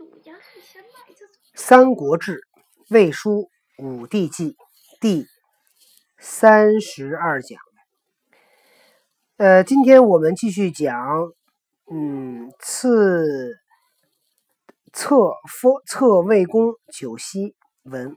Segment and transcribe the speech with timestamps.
[1.54, 2.36] 《三国志·
[2.88, 3.50] 魏书·
[3.84, 4.52] 武帝纪》
[4.98, 5.26] 第
[6.18, 7.60] 三十二讲。
[9.36, 10.96] 呃，今天我们继续讲，
[11.92, 13.58] 嗯，次
[14.90, 18.16] 册封册魏公九锡文。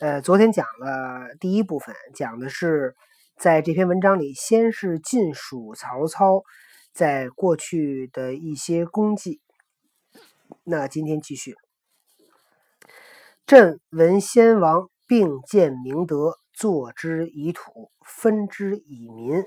[0.00, 2.96] 呃，昨天讲了第一部分，讲的是
[3.36, 6.44] 在这篇文章里，先是晋蜀曹操
[6.94, 9.42] 在过去的一些功绩。
[10.64, 11.54] 那今天继续。
[13.46, 19.44] 朕闻先王并建明德，作之以土，分之以民，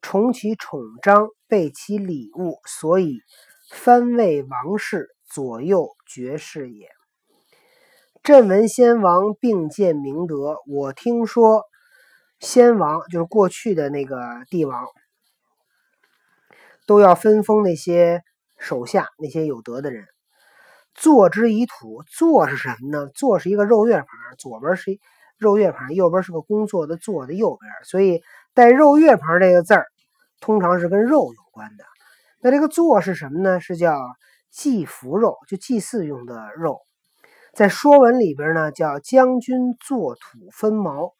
[0.00, 3.18] 崇其宠章，备其礼物，所以
[3.70, 6.88] 藩位王室，左右爵士也。
[8.22, 11.64] 朕闻先王并建明德，我听说
[12.40, 14.86] 先王就是过去的那个帝王，
[16.86, 18.22] 都要分封那些
[18.58, 20.06] 手下那些有德的人。
[20.96, 23.08] 坐之以土，坐是什么呢？
[23.14, 24.06] 坐是一个肉月旁，
[24.38, 24.98] 左边是
[25.38, 28.22] 肉月旁，右边是个工作的坐的右边，所以
[28.54, 29.86] 带肉月旁这个字儿，
[30.40, 31.84] 通常是跟肉有关的。
[32.40, 33.60] 那这个坐是什么呢？
[33.60, 33.98] 是叫
[34.50, 36.80] 祭福肉，就祭祀用的肉。
[37.52, 40.20] 在《说文》里边呢，叫将军坐土
[40.52, 41.12] 分茅。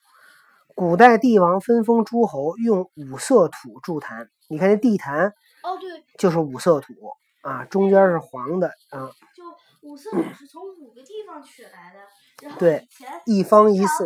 [0.75, 4.29] 古代帝王分封诸侯，用五色土筑坛。
[4.49, 5.29] 你看这地坛，
[5.63, 6.93] 哦对，就是五色土
[7.41, 9.11] 啊，中间是黄的啊。
[9.97, 12.01] 五色土是从五个地方取来的，
[12.43, 14.05] 然后对，以前一方一色，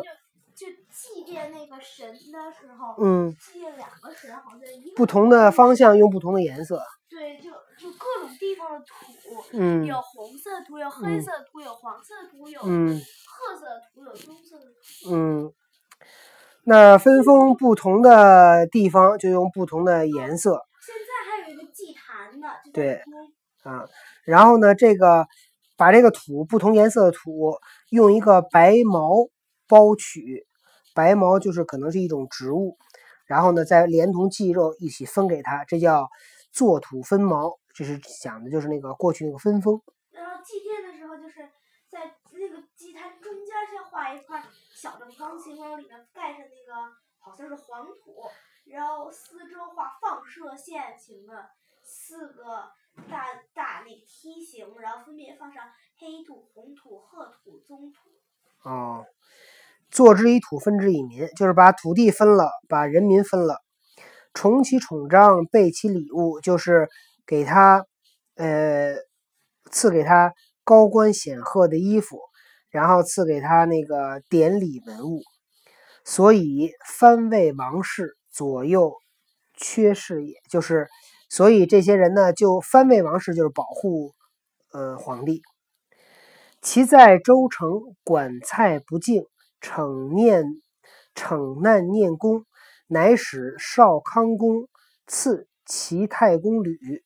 [0.54, 8.94] 就祭奠那个神的时候，嗯，祭奠两个神，好像一个不同的方向用不同的颜色，对，就就各种地方的土，
[9.54, 12.96] 嗯，有红色土，有黑色土，有黄色土，有嗯
[13.26, 15.52] 褐色土，有棕色的土，嗯。
[16.62, 23.02] 那分封不同的地方就用不同的颜色，现在还有一个祭坛的，对
[23.64, 23.88] 啊。
[24.24, 25.26] 然后呢，这个
[25.80, 27.56] 把这个土不同颜色的土
[27.88, 29.30] 用一个白毛
[29.66, 30.46] 包取，
[30.94, 32.76] 白毛就是可能是一种植物，
[33.24, 36.10] 然后呢再连同祭肉一起分给他，这叫
[36.52, 37.58] 做土分毛。
[37.72, 39.80] 这是讲的就是那个过去那个分封。
[40.10, 41.48] 然后祭奠的时候，就是
[41.88, 44.44] 在那个祭坛中间先画一块
[44.74, 48.20] 小的方形，然后里面盖上那个好像是黄土，
[48.66, 51.48] 然后四周画放射线形的
[51.90, 52.70] 四个
[53.10, 55.64] 大大那个梯形，然后分别放上
[55.98, 57.98] 黑土、红土、褐土、棕土。
[58.62, 59.04] 哦，
[59.90, 63.60] 坐之以土，分之以民，就是把土地分了，把人民分了。
[64.32, 66.88] 重其宠章，备其礼物，就是
[67.26, 67.84] 给他，
[68.36, 68.94] 呃，
[69.72, 72.20] 赐给他高官显赫的衣服，
[72.70, 75.22] 然后赐给他那个典礼文物。
[76.04, 78.94] 所以藩位王室，左右
[79.56, 80.88] 缺士也，就是
[81.30, 84.12] 所以这些人呢，就藩位王室就是保护
[84.72, 85.42] 呃皇帝。
[86.60, 89.24] 其在州城，管蔡不敬，
[89.60, 90.44] 惩念
[91.14, 92.44] 惩难念功，
[92.88, 94.68] 乃使少康公
[95.06, 97.04] 赐齐太公吕，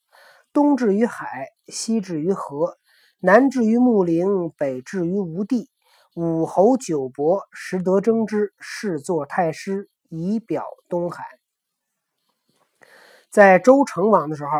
[0.55, 2.79] 东至于海，西至于河，
[3.21, 5.69] 南至于穆陵，北至于吴地。
[6.17, 11.25] 武侯九伯实得征之，视作太师，以表东海。
[13.35, 14.51] 在周成王的时候，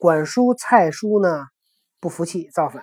[0.00, 1.44] 管叔蔡叔呢
[2.00, 2.82] 不服气，造反。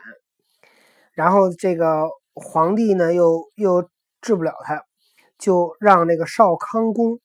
[1.12, 3.90] 然后这个皇帝呢，又又
[4.22, 4.82] 治不了他，
[5.38, 7.20] 就让那个少康公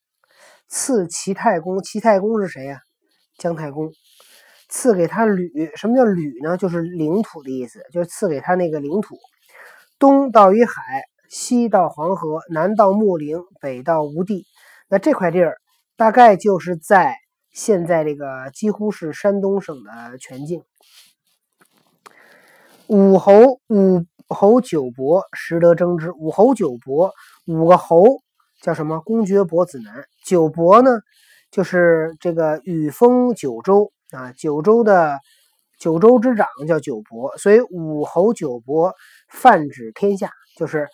[0.67, 1.81] 赐齐太公。
[1.81, 2.81] 齐太公是谁呀？
[3.37, 3.93] 姜太公
[4.69, 5.71] 赐给他吕。
[5.77, 6.57] 什么叫吕呢？
[6.57, 9.17] 就是领土的意思，就是赐给他那个领土。
[10.01, 10.73] 东到于海，
[11.29, 14.45] 西到黄河，南到穆陵，北到吴地。
[14.89, 15.57] 那这块地儿
[15.97, 17.15] 大概就是在
[17.53, 20.63] 现在这个几乎是山东省的全境。
[22.87, 26.11] 武侯武侯九伯实得征之。
[26.13, 27.13] 武侯九伯
[27.47, 28.05] 五个侯
[28.63, 29.01] 叫什么？
[29.01, 30.05] 公爵伯子男。
[30.25, 30.91] 九伯呢，
[31.51, 35.19] 就是这个禹封九州啊，九州的
[35.79, 38.95] 九州之长叫九伯，所以武侯九伯
[39.29, 40.89] 泛指天下，就是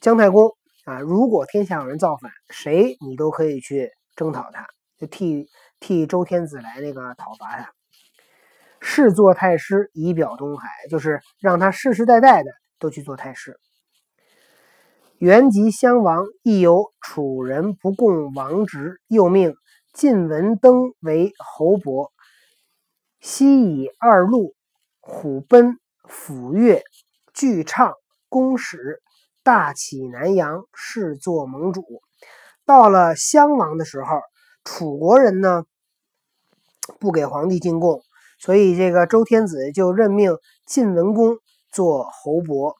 [0.00, 0.50] 姜太公
[0.84, 1.00] 啊。
[1.00, 4.66] 如果天下有人造反，谁你都可以去征讨他，
[4.98, 5.46] 就替
[5.80, 7.72] 替周天子来那个讨伐他。
[8.80, 13.58] 世做太师，以表东海，就是让他世世代代的都去做太师。
[15.18, 19.56] 原籍襄王，亦有楚人不共王职，又命
[19.92, 22.12] 晋文登为侯伯。
[23.20, 24.54] 西以二路、
[25.00, 25.76] 虎贲、
[26.08, 26.84] 抚越、
[27.34, 27.94] 巨畅、
[28.28, 29.02] 公使，
[29.42, 31.82] 大起南阳，视作盟主。
[32.64, 34.20] 到了襄王的时候，
[34.68, 35.64] 楚国人呢
[37.00, 38.02] 不给皇帝进贡。
[38.38, 40.36] 所以，这个周天子就任命
[40.66, 41.38] 晋文公
[41.72, 42.76] 做侯伯，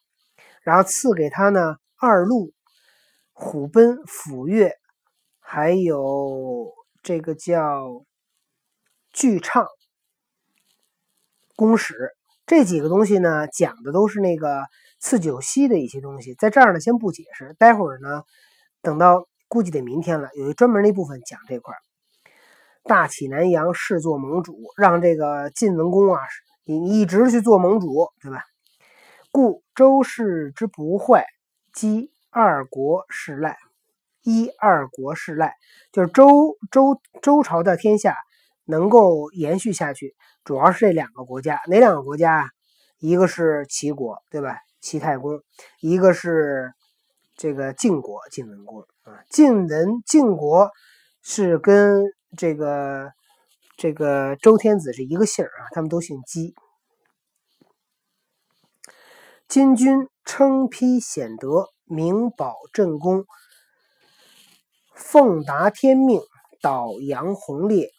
[0.62, 2.52] 然后赐给他呢二路、
[3.32, 4.72] 虎贲、斧钺，
[5.40, 8.04] 还有这个叫
[9.12, 9.66] 巨唱、
[11.56, 12.12] 公使
[12.46, 14.62] 这几个东西呢，讲的都是那个
[15.00, 18.22] 赐酒席的一些东西，在这儿呢先不解释，待会儿呢
[18.80, 21.78] 等到估计得明天了，有一专门那部分讲这块儿。
[22.84, 26.20] 大起南阳，誓做盟主，让这个晋文公啊，
[26.64, 28.44] 你一直去做盟主，对吧？
[29.30, 31.26] 故周氏之不坏，
[31.72, 33.58] 积二国世赖，
[34.22, 35.54] 一二国世赖，
[35.92, 38.16] 就是周周周朝的天下
[38.64, 40.14] 能够延续下去，
[40.44, 42.48] 主要是这两个国家，哪两个国家啊？
[42.98, 44.58] 一个是齐国，对吧？
[44.80, 45.42] 齐太公，
[45.80, 46.72] 一个是
[47.38, 49.22] 这个晋国，晋文公啊。
[49.30, 50.72] 晋文晋国
[51.22, 52.02] 是跟
[52.36, 53.12] 这个
[53.76, 56.56] 这个周天子是一个姓啊，他们都姓姬。
[59.46, 63.24] 金君称披显德，明保正宫，
[64.92, 66.20] 奉达天命，
[66.60, 67.92] 导扬宏烈，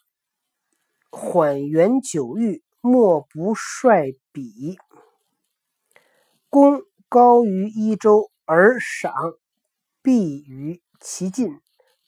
[1.10, 4.78] 缓元九域，莫不率比。
[6.50, 9.14] 功高于一州，而赏
[10.02, 11.60] 必于其尽，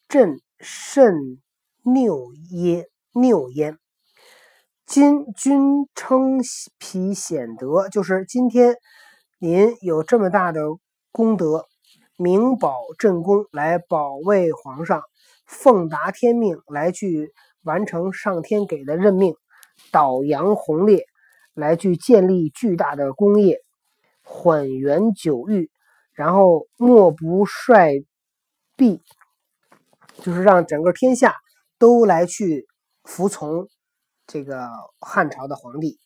[0.09, 1.39] 朕甚。
[1.83, 3.79] 谬耶谬焉，
[4.85, 6.39] 今君称
[6.77, 8.75] 皮显德，就是今天
[9.39, 10.61] 您有这么大的
[11.11, 11.65] 功德，
[12.17, 15.01] 明保正宫来保卫皇上，
[15.47, 17.33] 奉达天命来去
[17.63, 19.33] 完成上天给的任命，
[19.91, 21.05] 导扬宏烈
[21.55, 23.57] 来去建立巨大的功业，
[24.21, 25.71] 缓元久御，
[26.13, 28.05] 然后莫不率
[28.75, 29.01] 必，
[30.21, 31.35] 就是让整个天下。
[31.79, 32.67] 都来去
[33.03, 33.67] 服从
[34.27, 34.69] 这个
[34.99, 35.97] 汉朝的皇帝，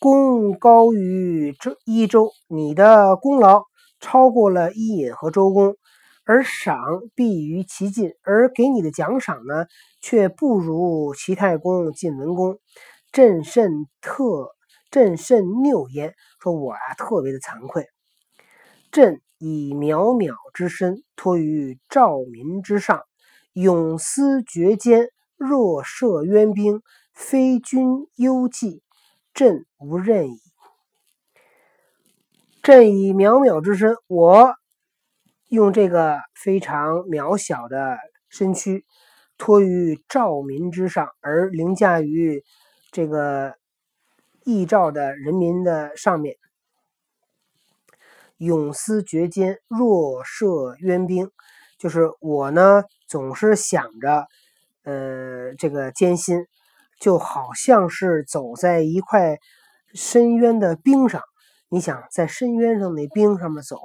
[0.00, 3.62] 功高于周一周，你的功劳
[4.00, 5.76] 超过了伊尹和周公，
[6.24, 6.76] 而赏
[7.14, 9.66] 必于其近，而给你的奖赏呢，
[10.00, 12.58] 却不如齐太公、晋文公。
[13.12, 14.48] 朕甚特，
[14.90, 16.12] 朕甚谬焉。
[16.40, 17.86] 说我啊，特别的惭愧。
[18.94, 23.02] 朕以渺渺之身托于兆民之上。
[23.52, 26.80] 永思绝间，若涉渊兵，
[27.12, 28.84] 非君忧计，
[29.32, 30.38] 朕无任矣。
[32.62, 34.54] 朕以渺渺之身，我
[35.48, 37.98] 用这个非常渺小的
[38.28, 38.84] 身躯，
[39.36, 42.44] 托于赵民之上，而凌驾于
[42.92, 43.56] 这个
[44.44, 46.36] 义赵的人民的上面。
[48.38, 51.30] 永思绝坚，若涉渊兵。
[51.78, 54.26] 就是我呢，总是想着，
[54.84, 56.46] 呃，这个艰辛，
[56.98, 59.38] 就好像是走在一块
[59.92, 61.20] 深渊的冰上。
[61.68, 63.76] 你想在深渊上那冰上面走，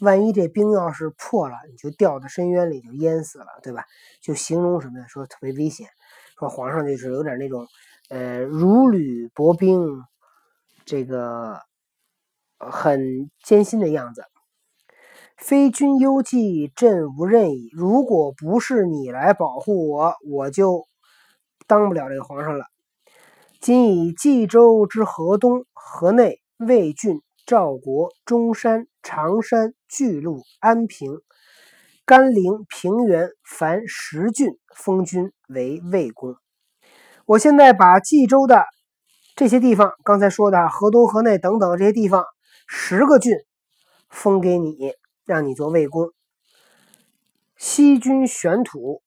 [0.00, 3.84] 万一这冰要是破了，你就掉到深渊里就淹死了，对吧？
[4.22, 5.06] 就形容什么呀？
[5.08, 5.88] 说特别危险，
[6.38, 7.66] 说皇上就是有点那种，
[8.08, 10.02] 呃，如履薄冰，
[10.84, 11.60] 这个
[12.70, 14.24] 很艰辛的样子。
[15.36, 17.68] 非君忧计，朕无任矣。
[17.72, 20.84] 如果不是你来保护我，我就
[21.66, 22.64] 当不了这个皇上了。
[23.60, 31.20] 今以冀州之河东、河内、魏郡、赵国、中山、常山、巨鹿、安平、
[32.04, 36.36] 甘陵、平原，凡十郡，封君为魏公。
[37.26, 38.64] 我现在把冀州的
[39.34, 42.24] 这些地方，刚才说的河东、河内等等这些地方，
[42.66, 43.36] 十个郡
[44.08, 44.92] 封给你。
[45.26, 46.12] 让你做魏公，
[47.56, 49.02] 西君玄土，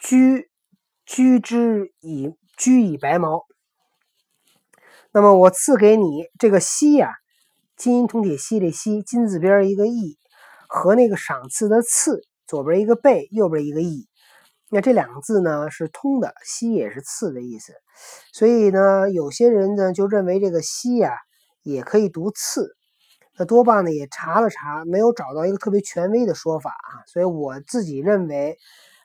[0.00, 0.48] 居
[1.04, 3.44] 居之以居以白毛。
[5.12, 7.12] 那么我赐给你这个西呀，
[7.76, 10.16] 金银铜铁锡这锡，金字边一个义，
[10.66, 14.08] 和那个赏赐的赐，左边一个贝，右边一个义。
[14.70, 17.74] 那这两个字呢是通的，西也是赐的意思。
[18.32, 21.12] 所以呢，有些人呢就认为这个西呀
[21.62, 22.76] 也可以读赐。
[23.36, 28.58] 那多半呢也查了查，没有找到一个特别权威的说法啊，所以我自己认为，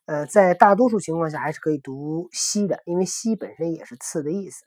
[0.06, 4.66] 呃，在大多数情况下还是可以读“西”的，因为“西”本身也是“赐”的意思。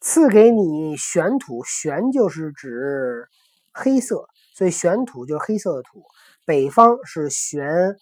[0.00, 3.28] 赐给你玄土，玄就是指
[3.72, 6.02] 黑色，所以玄土就是黑色的土。
[6.44, 7.96] 北方是玄，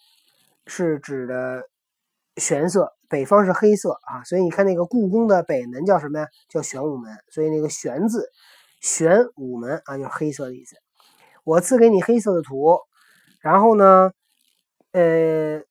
[0.65, 1.69] 是指的
[2.37, 6.27] 玄色，北方是黑色啊，所以你看那个故宫的北门叫什么呀？
[6.49, 8.31] 叫玄武门，所以那个“玄”字。
[8.85, 10.75] 玄武门啊，就是黑色的意思。
[11.43, 12.81] 我赐给你黑色的土，
[13.41, 14.11] 然后呢，
[14.91, 15.63] 呃，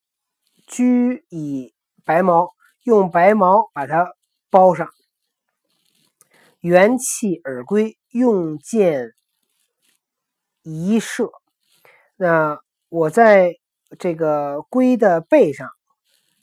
[0.66, 1.73] 居以
[2.04, 2.49] 白毛，
[2.83, 4.12] 用白毛把它
[4.50, 4.88] 包上。
[6.59, 9.12] 元气而归，用剑
[10.64, 11.30] 一射。
[12.16, 13.54] 那我在
[13.97, 15.71] 这个龟的背上，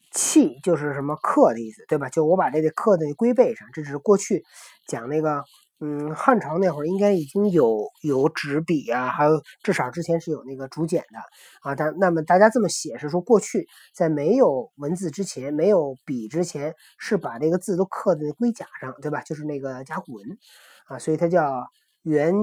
[0.09, 2.07] 气就是什么刻的意思，对吧？
[2.07, 4.45] 就我把这个刻在龟背上，这只是过去
[4.87, 5.43] 讲那个。
[5.83, 11.17] 嗯，汉朝那会儿应该已经有有纸笔啊，还有至少之前是有那个竹简的
[11.63, 11.73] 啊。
[11.73, 19.21] 但那么大家这么写是说，过去在没有文字之前，没有笔之前，是把这个字都刻在龟甲上，对吧？
[19.23, 20.37] 就是那个甲骨文
[20.85, 21.65] 啊，所以它叫
[22.03, 22.35] 元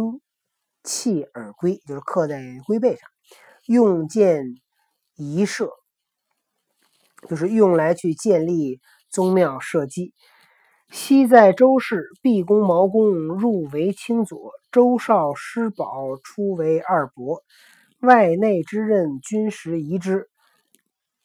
[0.83, 3.09] 气而龟，就是刻在龟背上，
[3.67, 4.47] 用剑
[5.15, 5.71] 一射，
[7.29, 10.13] 就是用来去建立宗庙社稷。
[10.91, 17.43] 昔在周氏，毕公、毛公入为卿左，周少师保出为二伯。
[18.01, 20.31] 外内之任，军时宜之。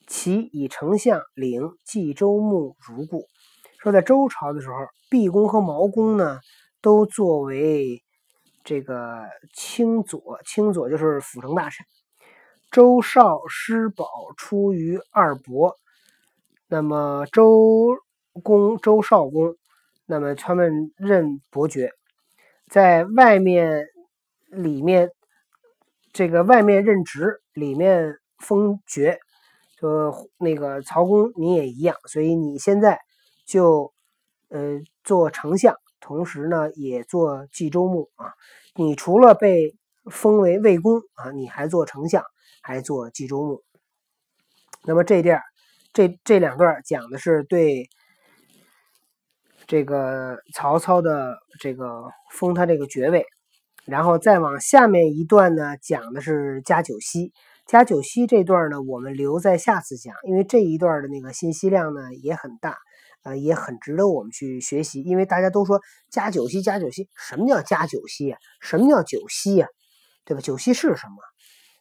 [0.06, 3.24] 其以丞相领冀州牧如故。
[3.80, 4.76] 说在周朝的时候，
[5.10, 6.40] 毕公和毛公呢，
[6.82, 8.04] 都作为
[8.66, 11.86] 这个卿左，卿左就是辅政大臣。
[12.70, 14.06] 周少师保
[14.36, 15.78] 出于二伯，
[16.68, 18.03] 那么周。
[18.42, 19.56] 公周少公，
[20.08, 21.92] 那么他们任伯爵，
[22.68, 23.86] 在外面、
[24.50, 25.12] 里面，
[26.12, 29.20] 这个外面任职，里面封爵，
[29.80, 33.00] 就那个曹公你也一样，所以你现在
[33.46, 33.94] 就
[34.50, 38.34] 呃做丞相，同时呢也做冀州牧啊。
[38.74, 39.76] 你除了被
[40.10, 42.24] 封为魏公啊，你还做丞相，
[42.64, 43.62] 还做冀州牧。
[44.86, 45.44] 那么这地儿
[45.94, 47.88] 这这两段讲的是对。
[49.68, 53.26] 这个曹操的这个封他这个爵位，
[53.86, 57.32] 然后再往下面一段呢，讲的是加九锡。
[57.66, 62.78] 加九锡这段呢，我们留在下次讲，因为这一段的那个信息量呢也很大，
[63.24, 65.02] 呃，也很值得我们去学习。
[65.02, 65.80] 因为大家都说
[66.10, 68.38] 加九锡，加九锡，什么叫加九锡呀？
[68.60, 69.68] 什么叫九锡呀？
[70.26, 70.42] 对吧？
[70.42, 71.16] 九锡是什么？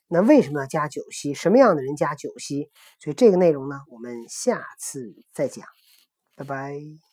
[0.07, 1.35] 那为什么要加九锡？
[1.35, 2.71] 什么样的人加九锡？
[3.01, 5.67] 所以这个内容呢，我们下次再讲。
[6.37, 7.12] 拜拜。